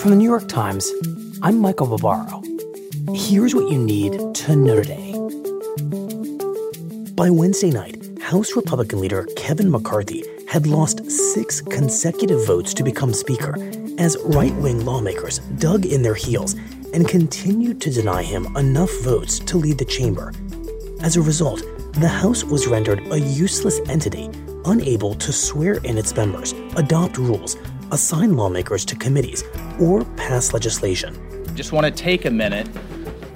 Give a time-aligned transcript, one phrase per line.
[0.00, 0.92] From the New York Times,
[1.42, 2.42] I'm Michael Barbaro.
[3.14, 5.12] Here's what you need to know today.
[7.12, 13.14] By Wednesday night, House Republican leader Kevin McCarthy had lost six consecutive votes to become
[13.14, 13.54] Speaker
[13.98, 16.54] as right wing lawmakers dug in their heels
[16.92, 20.32] and continued to deny him enough votes to lead the chamber.
[21.00, 21.62] As a result,
[21.94, 24.28] the House was rendered a useless entity,
[24.66, 27.56] unable to swear in its members, adopt rules,
[27.92, 29.44] assign lawmakers to committees,
[29.80, 31.14] or pass legislation.
[31.54, 32.68] Just want to take a minute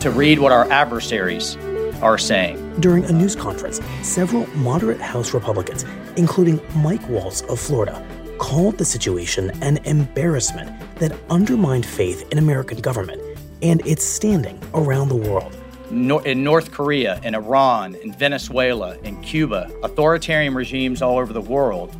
[0.00, 1.56] to read what our adversaries
[2.02, 2.80] are saying.
[2.80, 5.84] During a news conference, several moderate House Republicans,
[6.16, 8.04] including Mike Waltz of Florida,
[8.38, 13.20] called the situation an embarrassment that undermined faith in American government
[13.62, 15.54] and its standing around the world.
[15.90, 21.94] In North Korea, in Iran, in Venezuela, in Cuba, authoritarian regimes all over the world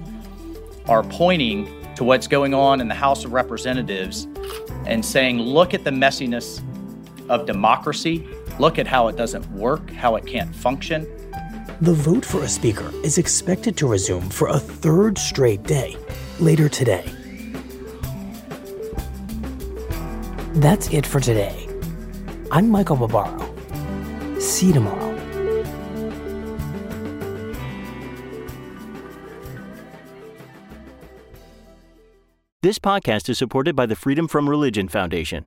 [0.87, 1.69] are pointing
[2.01, 4.27] to what's going on in the House of Representatives
[4.87, 6.62] and saying, look at the messiness
[7.29, 8.27] of democracy,
[8.59, 11.06] look at how it doesn't work, how it can't function.
[11.83, 15.95] The vote for a speaker is expected to resume for a third straight day
[16.39, 17.05] later today.
[20.55, 21.69] That's it for today.
[22.51, 23.47] I'm Michael Barbaro.
[24.39, 25.09] See you tomorrow.
[32.62, 35.47] This podcast is supported by the Freedom from Religion Foundation.